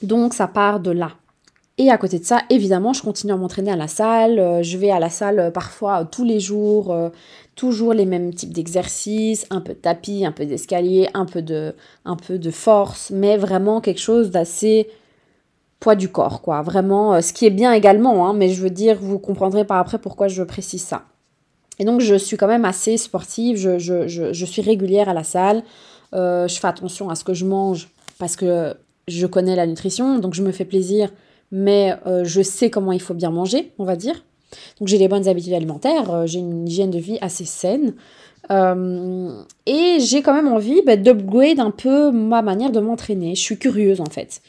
[0.02, 1.12] Donc ça part de là.
[1.80, 4.40] Et à côté de ça, évidemment, je continue à m'entraîner à la salle.
[4.40, 6.96] Euh, je vais à la salle euh, parfois euh, tous les jours,
[7.56, 11.76] toujours les mêmes types d'exercices, un peu de tapis, un peu d'escalier, un peu de,
[12.06, 14.90] un peu de force, mais vraiment quelque chose d'assez
[15.80, 16.64] poids du corps, quoi.
[16.64, 20.00] Vraiment, ce qui est bien également, hein, mais je veux dire, vous comprendrez par après
[20.00, 21.04] pourquoi je précise ça.
[21.80, 25.64] Et donc, je suis quand même assez sportive, je, suis régulière à la salle,
[26.14, 28.76] euh, je fais attention à ce que je mange parce que
[29.08, 31.12] je connais la nutrition, donc je me fais plaisir,
[31.52, 34.24] mais euh, je sais comment il faut bien manger, on va dire.
[34.80, 37.94] Donc, j'ai les bonnes habitudes alimentaires, euh, j'ai une hygiène de vie assez saine.
[38.50, 43.36] Et j'ai quand même envie bah, d'upgrade un peu ma manière de m'entraîner.
[43.36, 44.42] Je suis curieuse en fait.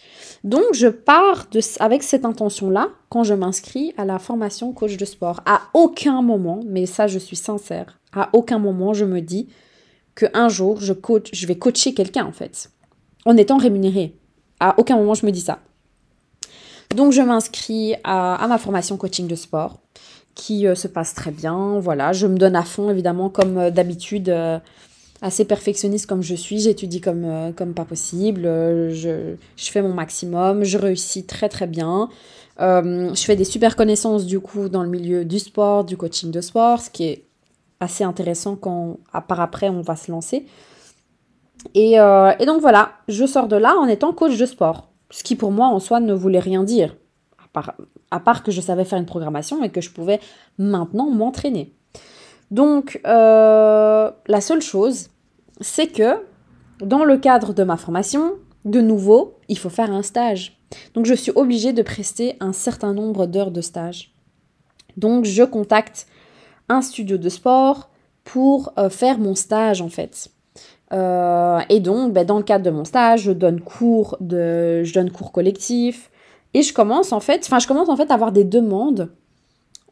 [0.45, 1.47] Donc, je pars
[1.81, 5.41] avec cette intention-là quand je m'inscris à la formation coach de sport.
[5.47, 9.49] À aucun moment, mais ça, je suis sincère, à aucun moment, je me dis
[10.15, 12.71] qu'un jour, je, coach, je vais coacher quelqu'un, en fait,
[13.25, 14.15] en étant rémunéré.
[14.61, 15.59] À aucun moment, je me dis ça.
[16.95, 19.81] Donc, je m'inscris à, ma formation coaching de sport
[20.39, 21.79] qui euh, se passe très bien.
[21.81, 24.31] Voilà, je me donne à fond, évidemment, comme euh, d'habitude.
[24.31, 24.59] Euh,
[25.21, 30.63] assez perfectionniste comme je suis, j'étudie comme, comme pas possible, je, je, fais mon maximum,
[30.63, 32.09] je réussis très très bien.
[32.61, 36.41] Je fais des super connaissances du coup dans le milieu du sport, du coaching de
[36.41, 37.25] sport, ce qui est
[37.81, 40.47] assez intéressant quand à part après on va se lancer.
[41.75, 45.35] Et, et, donc voilà, je sors de là en étant coach de sport, ce qui
[45.35, 46.95] pour moi en soi ne voulait rien dire,
[47.57, 47.75] à
[48.11, 50.21] à part que je savais faire une programmation et que je pouvais
[50.59, 51.73] maintenant m'entraîner.
[52.51, 55.09] Donc, euh, la seule chose,
[55.61, 56.23] c'est que
[56.81, 60.59] dans le cadre de ma formation, de nouveau, il faut faire un stage.
[60.95, 64.15] Donc, je suis obligée de prester un certain nombre d'heures de stage.
[64.97, 66.07] Donc, je contacte
[66.69, 67.91] un studio de sport
[68.25, 70.31] pour euh, faire mon stage, en fait.
[70.93, 74.95] Euh, et donc, ben, dans le cadre de mon stage, je donne cours de, je
[74.95, 76.11] donne cours collectifs
[76.55, 79.11] et je commence en fait, enfin, je commence en fait à avoir des demandes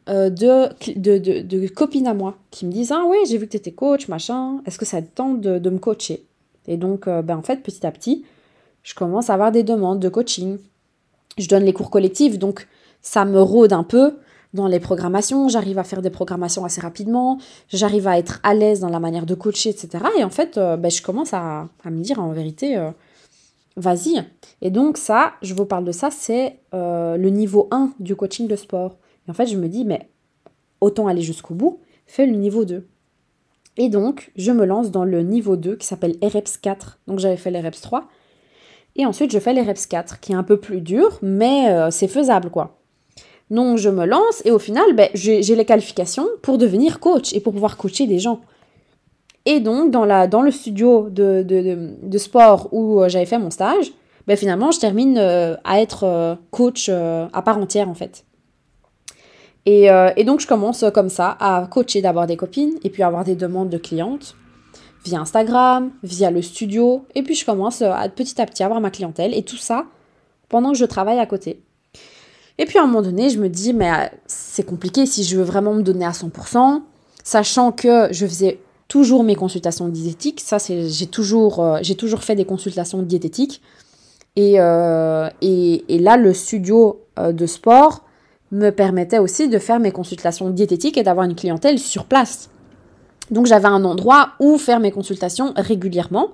[0.08, 3.50] euh, de, de, de, copines à moi qui me disent Ah oui, j'ai vu que
[3.50, 6.24] tu étais coach, machin, est-ce que ça te tente de, de me coacher?
[6.68, 8.24] Et donc, euh, ben, en fait, petit à petit,
[8.82, 10.58] je commence à avoir des demandes de coaching.
[11.38, 12.68] je donne les cours collectifs, donc
[13.02, 14.14] ça me rôde un peu
[14.54, 17.38] dans les programmations, j'arrive à faire des programmations assez rapidement,
[17.68, 20.04] j'arrive à être à l'aise dans la manière de coacher, etc.
[20.18, 22.76] Et en fait, euh, ben, je commence à, me dire en vérité,
[23.76, 24.22] vas-y.
[24.62, 28.48] Et donc ça, je vous parle de ça, c'est euh, le niveau 1 du coaching
[28.48, 28.96] de sport.
[29.26, 30.08] Et en fait, je me dis, mais
[30.80, 32.86] autant aller jusqu'au bout, fais le niveau 2.
[33.78, 37.00] Et donc, je me lance dans le niveau 2 qui s'appelle REPS 4.
[37.06, 38.08] Donc j'avais fait l'EREPS 3.
[38.96, 42.48] Et ensuite, je fais l'EREPS 4, qui est un peu plus dur, mais c'est faisable,
[42.48, 42.78] quoi.
[43.50, 47.40] Donc je me lance et au final, ben, j'ai les qualifications pour devenir coach et
[47.40, 48.40] pour pouvoir coacher des gens.
[49.46, 53.50] Et donc dans, la, dans le studio de, de, sport où euh, j'avais fait mon
[53.50, 53.92] stage,
[54.26, 58.24] ben, finalement je termine euh, à être euh, coach à part entière en fait.
[59.68, 63.24] Et, et, donc je commence comme ça à coacher d'abord des copines et puis avoir
[63.24, 64.36] des demandes de clientes
[65.04, 67.04] via Instagram, via le studio.
[67.16, 69.86] Et puis je commence à petit à petit à avoir ma clientèle et tout ça
[70.48, 71.60] pendant que je travaille à côté.
[72.58, 75.42] Et puis à un moment donné, je me dis, mais c'est compliqué si je veux
[75.42, 76.82] vraiment me donner à 100%,
[77.24, 80.40] sachant que je faisais toujours mes consultations diététiques.
[80.40, 83.62] Ça, c'est, j'ai toujours, euh, j'ai toujours fait des consultations diététiques.
[84.36, 88.04] Et, euh, et, et, là, le studio de sport
[88.52, 92.50] me permettait aussi de faire mes consultations diététiques et d'avoir une clientèle sur place.
[93.30, 96.32] Donc j'avais un endroit où faire mes consultations régulièrement.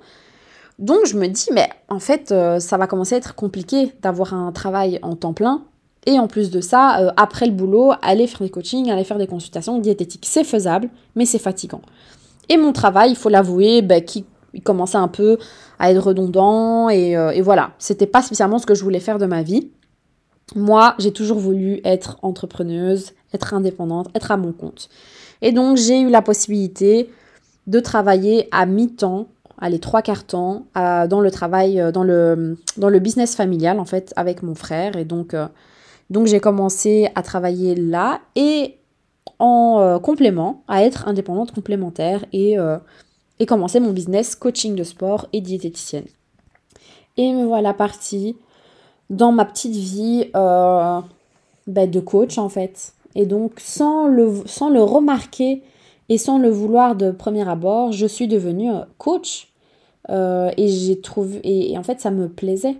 [0.80, 4.50] Donc je me dis, mais en fait, ça va commencer à être compliqué d'avoir un
[4.50, 5.62] travail en temps plein
[6.06, 9.18] et en plus de ça, euh, après le boulot, aller faire des coachings, aller faire
[9.18, 10.26] des consultations diététiques.
[10.26, 11.82] C'est faisable, mais c'est fatigant.
[12.48, 14.24] Et mon travail, il faut l'avouer, bah, qui
[14.64, 15.38] commençait un peu
[15.78, 16.88] à être redondant.
[16.88, 19.70] Et, euh, et voilà, c'était pas spécialement ce que je voulais faire de ma vie.
[20.54, 24.88] Moi, j'ai toujours voulu être entrepreneuse, être indépendante, être à mon compte.
[25.40, 27.10] Et donc, j'ai eu la possibilité
[27.66, 29.28] de travailler à mi-temps,
[29.58, 33.84] allez, trois quarts temps, dans le travail, euh, dans le, dans le business familial, en
[33.84, 34.96] fait, avec mon frère.
[34.96, 35.34] Et donc,
[36.10, 38.76] donc j'ai commencé à travailler là et
[39.42, 42.78] en euh, complément, à être indépendante complémentaire et, euh,
[43.40, 46.04] et commencer mon business coaching de sport et diététicienne.
[47.16, 48.36] Et me voilà partie
[49.10, 51.00] dans ma petite vie euh,
[51.66, 52.92] ben, de coach en fait.
[53.16, 55.64] Et donc sans le, sans le remarquer
[56.08, 59.52] et sans le vouloir de premier abord, je suis devenue coach.
[60.08, 62.76] et j'ai trouvé et, en fait ça me plaisait.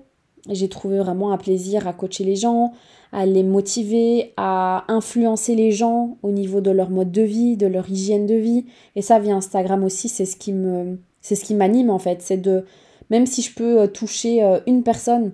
[0.48, 2.72] J'ai trouvé vraiment un plaisir à coacher les gens,
[3.12, 7.66] à les motiver, à influencer les gens au niveau de leur mode de vie, de
[7.66, 8.64] leur hygiène de vie.
[8.96, 12.22] Et ça, via Instagram aussi, c'est ce qui me, c'est ce qui m'anime en fait.
[12.22, 12.64] C'est de,
[13.10, 15.32] même si je peux euh, toucher euh, une personne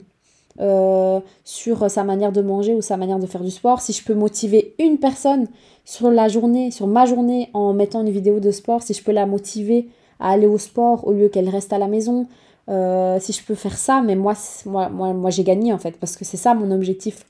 [0.61, 4.03] euh, sur sa manière de manger ou sa manière de faire du sport, si je
[4.03, 5.47] peux motiver une personne
[5.85, 9.12] sur la journée, sur ma journée, en mettant une vidéo de sport, si je peux
[9.12, 9.88] la motiver
[10.19, 12.27] à aller au sport au lieu qu'elle reste à la maison,
[12.67, 14.35] si je peux faire ça, mais moi,
[14.67, 17.25] moi, moi, moi j'ai gagné en fait, parce que c'est ça mon objectif.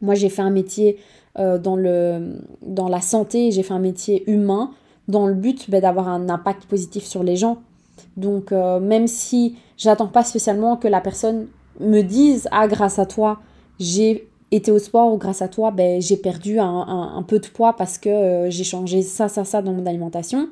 [0.00, 0.98] Moi, j'ai fait un métier
[1.38, 4.72] euh, dans, le, dans la santé, j'ai fait un métier humain
[5.06, 7.58] dans le but ben, d'avoir un impact positif sur les gens.
[8.16, 11.46] Donc, euh, même si j'attends pas spécialement que la personne
[11.80, 13.40] me dise Ah, grâce à toi,
[13.78, 17.74] j'ai été au sport ou grâce à toi, ben, j'ai perdu un, peu de poids
[17.74, 20.48] parce que euh, j'ai changé ça, ça, ça dans mon alimentation.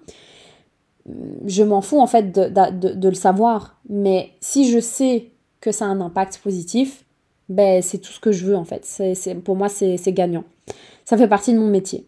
[1.46, 2.48] Je m'en fous en fait de,
[2.94, 3.80] de, le savoir.
[3.88, 5.30] Mais si je sais
[5.60, 7.04] que ça a un impact positif,
[7.48, 8.84] ben, c'est tout ce que je veux en fait.
[8.84, 10.44] C'est, pour moi, c'est, gagnant.
[11.04, 12.06] Ça fait partie de mon métier.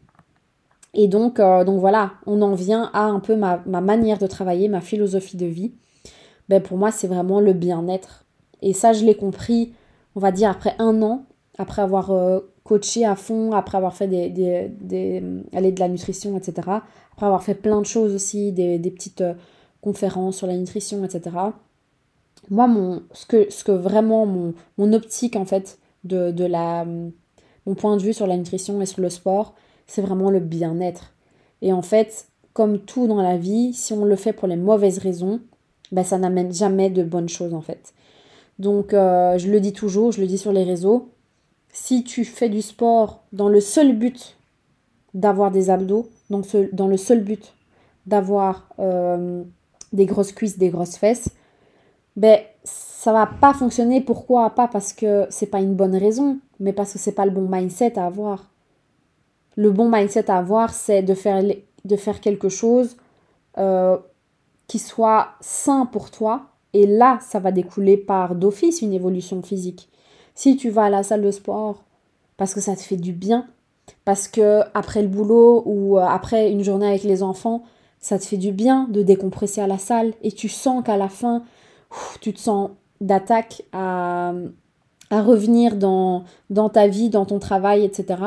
[0.94, 4.68] Et donc, euh, donc voilà, on en vient à un peu ma, manière de travailler,
[4.68, 5.74] ma philosophie de vie.
[6.48, 8.24] Ben, pour moi, c'est vraiment le bien-être.
[8.62, 9.72] Et ça, je l'ai compris,
[10.16, 11.26] on va dire, après un an,
[11.58, 16.36] après avoir euh, coaché à fond, après avoir fait des, des, des, de la nutrition,
[16.36, 16.54] etc.
[17.12, 19.34] Après avoir fait plein de choses aussi, des, petites euh,
[19.80, 21.30] conférences sur la nutrition, etc
[22.50, 26.84] moi, mon, ce, que, ce que vraiment mon, mon optique, en fait, de, de la,
[26.84, 29.54] mon point de vue sur la nutrition et sur le sport,
[29.86, 31.12] c'est vraiment le bien-être.
[31.62, 34.98] Et en fait, comme tout dans la vie, si on le fait pour les mauvaises
[34.98, 35.40] raisons,
[35.92, 37.94] ben ça n'amène jamais de bonnes choses, en fait.
[38.58, 41.10] Donc, euh, je le dis toujours, je le dis sur les réseaux,
[41.72, 44.36] si tu fais du sport dans le seul but
[45.14, 47.54] d'avoir des abdos, donc dans le seul but
[48.06, 49.42] d'avoir euh,
[49.92, 51.30] des grosses cuisses, des grosses fesses,
[52.18, 54.00] ben ça va pas fonctionner.
[54.00, 54.50] Pourquoi?
[54.50, 57.48] Pas parce que c'est pas une bonne raison, mais parce que c'est pas le bon
[57.48, 58.50] mindset à avoir.
[59.56, 61.42] Le bon mindset à avoir, c'est de faire,
[61.84, 62.96] de faire quelque chose
[63.56, 63.96] euh,
[64.66, 66.46] qui soit sain pour toi.
[66.74, 69.88] Et là, ça va découler par d'office une évolution physique.
[70.34, 71.84] Si tu vas à la salle de sport
[72.36, 73.46] parce que ça te fait du bien,
[74.04, 77.62] parce que après le boulot ou euh, après une journée avec les enfants,
[78.00, 81.08] ça te fait du bien de décompresser à la salle et tu sens qu'à la
[81.08, 81.42] fin,
[82.20, 82.70] tu te sens
[83.00, 84.32] d'attaque à,
[85.10, 88.22] à revenir dans, dans ta vie, dans ton travail, etc.,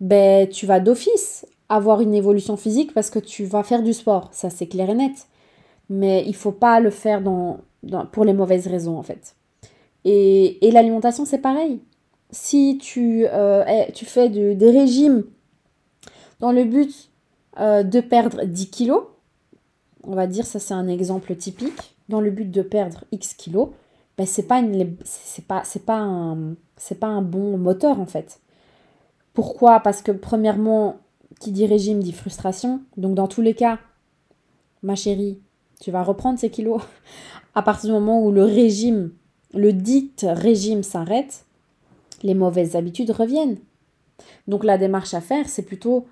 [0.00, 4.28] ben, tu vas d'office avoir une évolution physique parce que tu vas faire du sport.
[4.32, 5.26] Ça, c'est clair et net.
[5.90, 7.60] Mais il faut pas le faire dans,
[8.12, 9.34] pour les mauvaises raisons, en fait.
[10.04, 11.80] Et, et l'alimentation, c'est pareil.
[12.30, 15.24] Si tu, euh, tu fais des régimes
[16.40, 17.10] dans le but
[17.58, 19.04] euh, de perdre 10 kilos,
[20.04, 23.68] on va dire, ça c'est un exemple typique, dans le but de perdre X kilos,
[24.16, 24.62] ben, c'est pas,
[25.46, 26.56] pas, pas, un,
[26.98, 28.40] pas un bon moteur en fait.
[29.34, 29.80] Pourquoi?
[29.80, 30.96] Parce que premièrement,
[31.38, 32.80] qui dit régime dit frustration.
[32.96, 33.78] Donc dans tous les cas,
[34.82, 35.38] ma chérie,
[35.80, 36.82] tu vas reprendre ces kilos
[37.54, 39.12] à partir du moment où le régime,
[39.54, 41.44] le dit régime s'arrête,
[42.22, 43.58] les mauvaises habitudes reviennent.
[44.48, 46.06] Donc la démarche à faire, c'est plutôt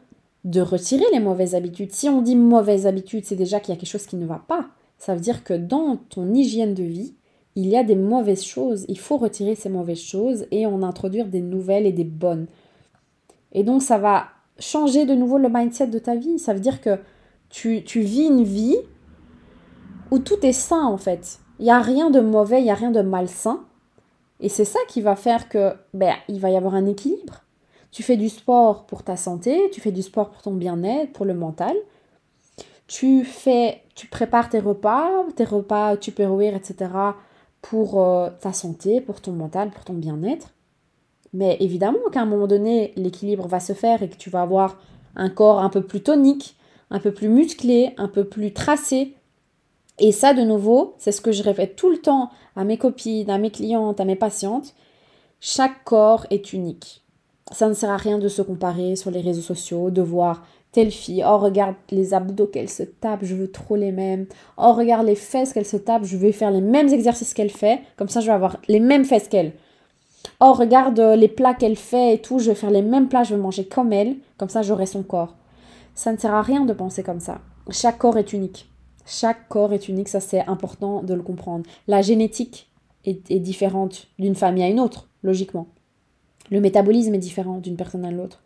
[0.44, 1.92] de retirer les mauvaises habitudes.
[1.92, 4.42] Si on dit mauvaises habitudes, c'est déjà qu'il y a quelque chose qui ne va
[4.46, 4.68] pas.
[4.98, 7.14] Ça veut dire que dans ton hygiène de vie,
[7.54, 8.84] il y a des mauvaises choses.
[8.88, 12.46] Il faut retirer ces mauvaises choses et en introduire des nouvelles et des bonnes.
[13.52, 14.28] Et donc, ça va
[14.58, 16.38] changer de nouveau le mindset de ta vie.
[16.38, 16.98] Ça veut dire que
[17.48, 18.76] tu, vis une vie
[20.10, 21.40] où tout est sain, en fait.
[21.58, 23.64] Il n'y a rien de mauvais, il n'y a rien de malsain.
[24.40, 27.42] Et c'est ça qui va faire que ben, il va y avoir un équilibre.
[27.90, 31.24] Tu fais du sport pour ta santé, tu fais du sport pour ton bien-être, pour
[31.24, 31.74] le mental.
[32.86, 36.86] Tu fais, tu prépares tes repas, tes repas tupperware, etc
[37.68, 40.50] pour euh, ta santé, pour ton mental, pour ton bien-être.
[41.32, 44.78] Mais évidemment qu'à un moment donné, l'équilibre va se faire et que tu vas avoir
[45.16, 46.56] un corps un peu plus tonique,
[46.90, 49.14] un peu plus musclé, un peu plus tracé.
[49.98, 53.30] Et ça, de nouveau, c'est ce que je répète tout le temps à mes copines,
[53.30, 54.74] à mes clientes, à mes patientes.
[55.40, 57.02] Chaque corps est unique.
[57.52, 60.44] Ça ne sert à rien de se comparer sur les réseaux sociaux, de voir
[60.76, 64.26] telle fille, oh regarde les abdos qu'elle se tape, je veux trop les mêmes.
[64.58, 67.80] Oh regarde les fesses qu'elle se tape, je veux faire les mêmes exercices qu'elle fait,
[67.96, 69.52] comme ça je vais avoir les mêmes fesses qu'elle.
[70.38, 73.24] Oh regarde euh, les plats qu'elle fait et tout, je vais faire les mêmes plats,
[73.24, 75.34] je vais manger comme elle, comme ça j'aurai son corps.
[75.94, 77.40] Ça ne sert à rien de penser comme ça.
[77.70, 78.68] Chaque corps est unique.
[79.06, 81.64] Chaque corps est unique, ça c'est important de le comprendre.
[81.88, 82.68] La génétique
[83.06, 85.68] est, est différente d'une famille à une autre, logiquement.
[86.50, 88.42] Le métabolisme est différent d'une personne à l'autre.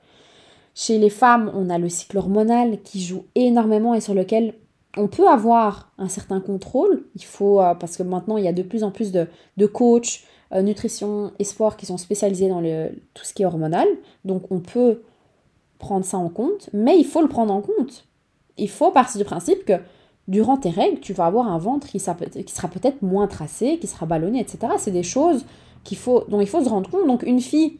[0.74, 4.54] Chez les femmes, on a le cycle hormonal qui joue énormément et sur lequel
[4.96, 7.04] on peut avoir un certain contrôle.
[7.16, 9.66] Il faut, euh, parce que maintenant, il y a de plus en plus de, de
[9.66, 11.44] coachs, euh, nutrition et
[11.76, 13.86] qui sont spécialisés dans le, tout ce qui est hormonal.
[14.24, 15.02] Donc, on peut
[15.78, 18.04] prendre ça en compte, mais il faut le prendre en compte.
[18.56, 19.74] Il faut partir du principe que
[20.26, 24.06] durant tes règles, tu vas avoir un ventre qui sera, peut-être moins tracé, qui sera
[24.06, 24.74] ballonné, etc.
[24.78, 25.44] C'est des choses
[25.94, 27.06] faut, dont il faut se rendre compte.
[27.06, 27.78] Donc, une fille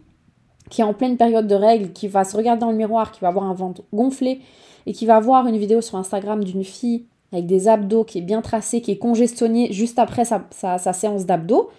[0.70, 3.20] qui est en pleine période de règles, qui va se regarder dans le miroir, qui
[3.20, 4.40] va avoir un ventre gonflé,
[4.87, 8.22] et qui va voir une vidéo sur Instagram d'une fille avec des abdos qui est
[8.22, 11.70] bien tracée, qui est congestionnée juste après sa, séance d'abdos,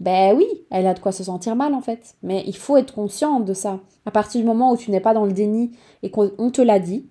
[0.00, 2.14] ben oui, elle a de quoi se sentir mal en fait.
[2.22, 3.80] Mais il faut être conscient de ça.
[4.06, 6.78] À partir du moment où tu n'es pas dans le déni et qu'on te l'a
[6.78, 7.06] dit,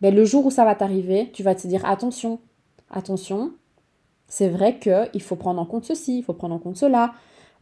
[0.00, 2.38] ben le jour où ça va t'arriver, tu vas te dire attention,
[2.90, 3.52] attention,
[4.28, 7.12] c'est vrai qu'il faut prendre en compte ceci, il faut prendre en compte cela,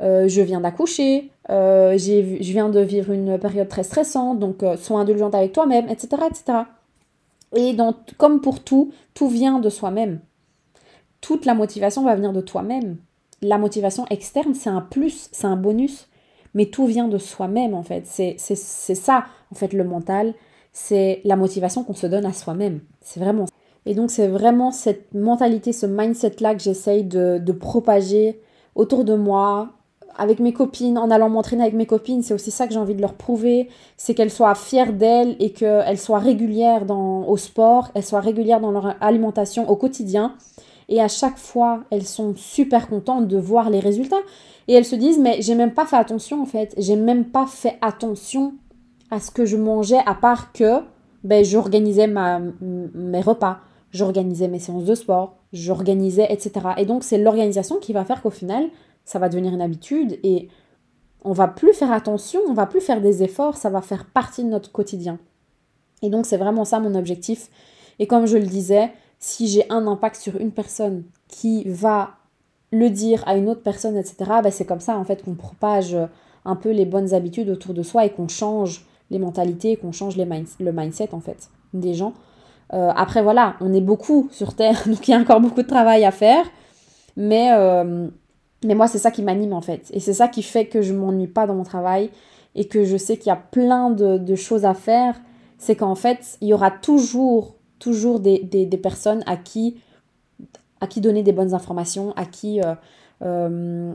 [0.00, 4.76] euh, je viens d'accoucher, euh, je viens de vivre une période très stressante, donc euh,
[4.76, 6.58] sois indulgente avec toi-même, etc., etc.
[7.54, 10.20] Et donc, comme pour tout, tout vient de soi-même.
[11.20, 12.96] Toute la motivation va venir de toi-même.
[13.42, 16.08] La motivation externe, c'est un plus, c'est un bonus,
[16.54, 18.06] mais tout vient de soi-même, en fait.
[18.06, 20.34] C'est ça, en fait, le mental,
[20.72, 22.80] c'est la motivation qu'on se donne à soi-même.
[23.02, 23.52] C'est vraiment ça.
[23.86, 28.40] Et donc, c'est vraiment cette mentalité, ce mindset-là que j'essaye de, de propager
[28.74, 29.70] autour de moi,
[30.16, 32.94] avec mes copines, en allant m'entraîner avec mes copines, c'est aussi ça que j'ai envie
[32.94, 37.90] de leur prouver, c'est qu'elles soient fières d'elles et qu'elles soient régulières dans, au sport,
[37.94, 40.34] elles soient régulières dans leur alimentation au quotidien.
[40.88, 44.20] Et à chaque fois, elles sont super contentes de voir les résultats.
[44.68, 47.46] Et elles se disent, mais j'ai même pas fait attention en fait, j'ai même pas
[47.46, 48.54] fait attention
[49.10, 50.80] à ce que je mangeais à part que
[51.24, 53.58] ben, j'organisais mes repas,
[53.92, 56.52] j'organisais mes séances de sport, j'organisais, etc.
[56.78, 58.68] Et donc c'est l'organisation qui va faire qu'au final,
[59.10, 60.46] ça va devenir une habitude et
[61.24, 64.44] on va plus faire attention, on va plus faire des efforts, ça va faire partie
[64.44, 65.18] de notre quotidien.
[66.00, 67.48] Et donc c'est vraiment ça mon objectif.
[67.98, 72.10] Et comme je le disais, si j'ai un impact sur une personne qui va
[72.70, 75.96] le dire à une autre personne, etc., ben c'est comme ça en fait qu'on propage
[76.44, 80.16] un peu les bonnes habitudes autour de soi et qu'on change les mentalités, qu'on change
[80.16, 82.14] les le mindset en fait des gens.
[82.74, 85.68] Euh, après voilà, on est beaucoup sur Terre, donc il y a encore beaucoup de
[85.68, 86.46] travail à faire.
[87.16, 88.08] Mais euh,
[88.64, 89.90] mais moi, c'est ça qui m'anime en fait.
[89.92, 92.10] Et c'est ça qui fait que je m'ennuie pas dans mon travail
[92.54, 95.20] et que je sais qu'il y a plein de, choses à faire.
[95.58, 99.76] C'est qu'en fait, il y aura toujours, toujours des, personnes à qui,
[100.80, 102.60] à qui donner des bonnes informations, à qui
[103.22, 103.92] euh,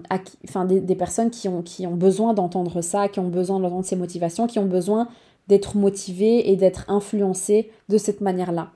[0.47, 3.95] enfin, des, personnes qui ont, qui ont besoin d'entendre ça, qui ont besoin d'entendre ces
[3.95, 5.07] motivations, qui ont besoin
[5.47, 8.71] d'être motivées et d'être influencées de cette manière-là.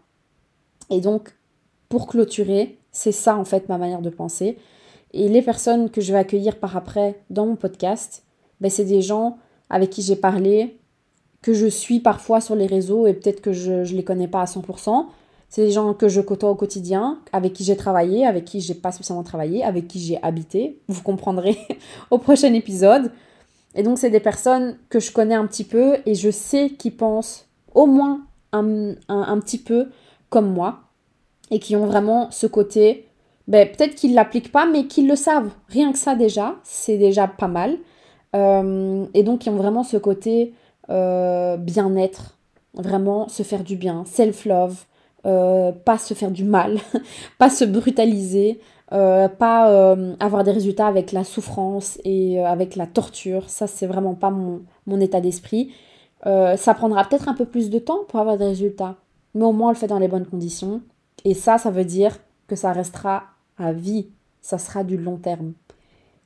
[0.89, 1.35] Et donc,
[1.87, 4.57] pour clôturer, c'est ça en fait ma manière de penser.
[5.13, 8.23] Et les personnes que je vais accueillir par après dans mon podcast,
[8.61, 9.37] ben, c'est des gens
[9.69, 10.79] avec qui j'ai parlé,
[11.41, 14.41] que je suis parfois sur les réseaux et peut-être que je ne les connais pas
[14.41, 15.05] à 100%.
[15.47, 18.75] C'est des gens que je côtoie au quotidien, avec qui j'ai travaillé, avec qui j'ai
[18.75, 20.79] pas spécialement travaillé, avec qui j'ai habité.
[20.87, 21.57] Vous comprendrez
[22.11, 23.11] au prochain épisode.
[23.73, 26.95] Et donc, c'est des personnes que je connais un petit peu et je sais qu'ils
[26.95, 29.89] pensent au moins un, un, petit peu
[30.29, 30.81] comme moi
[31.51, 33.07] et qui ont vraiment ce côté,
[33.49, 35.49] ben, peut-être qu'ils ne l'appliquent pas, mais qu'ils le savent.
[35.69, 37.77] Rien que ça déjà, c'est déjà pas mal.
[38.35, 40.53] Euh, et donc, ils ont vraiment ce côté
[40.91, 42.37] euh, bien-être,
[42.75, 44.85] vraiment se faire du bien, self-love,
[45.25, 46.77] euh, pas se faire du mal,
[47.39, 48.59] pas se brutaliser,
[48.91, 53.49] pas avoir des résultats avec la souffrance et avec la torture.
[53.49, 55.71] Ça, c'est vraiment pas mon, mon état d'esprit.
[56.23, 58.95] ça prendra peut-être un peu plus de temps pour avoir des résultats,
[59.33, 60.81] mais au moins on le fait dans les bonnes conditions.
[61.25, 63.23] Et ça, ça veut dire que ça restera
[63.59, 64.07] à vie,
[64.41, 65.53] ça sera du long terme.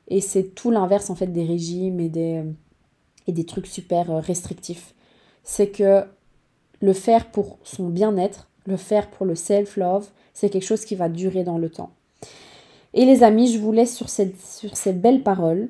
[0.08, 2.44] Et c'est tout l'inverse en fait des régimes et des,
[3.28, 4.94] et des trucs super euh, restrictifs.
[5.44, 6.04] C'est que
[6.82, 11.10] le faire pour son bien-être, le faire pour le self-love, c'est quelque chose qui va
[11.10, 11.92] durer dans le temps.
[12.94, 15.70] Et les amis, je vous laisse sur, sur ces belles paroles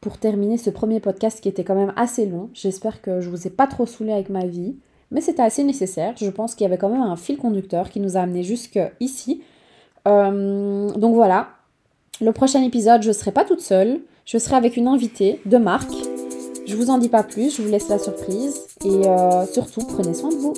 [0.00, 2.50] pour terminer ce premier podcast qui était quand même assez long.
[2.54, 4.76] J'espère que je vous ai pas trop saoulé avec ma vie,
[5.10, 6.14] mais c'était assez nécessaire.
[6.16, 8.80] Je pense qu'il y avait quand même un fil conducteur qui nous a amené jusque
[8.98, 9.42] ici.
[10.08, 11.48] Euh, donc voilà,
[12.20, 14.00] le prochain épisode, je ne serai pas toute seule.
[14.24, 15.94] Je serai avec une invitée de marque.
[16.66, 18.60] Je vous en dis pas plus, je vous laisse la surprise.
[18.84, 20.54] Et euh, surtout, prenez soin de vous.